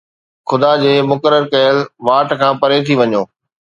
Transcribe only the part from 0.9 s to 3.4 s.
مقرر ڪيل واٽ کان پري ٿي وڃو